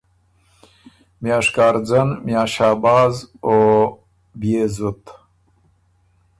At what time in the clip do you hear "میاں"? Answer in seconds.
1.21-1.41, 2.25-2.47